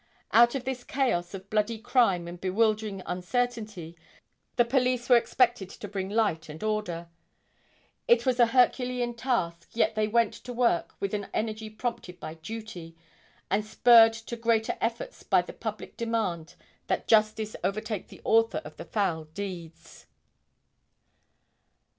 [0.31, 3.95] Out of this chaos of bloody crime and bewildering uncertainty,
[4.55, 7.07] the police were expected to bring light and order.
[8.07, 12.33] It was a herculean task yet they went to work with an energy prompted by
[12.33, 12.95] duty,
[13.51, 16.55] and spurred to greater efforts by the public demand
[16.87, 20.07] that justice overtake the author of the foul deeds.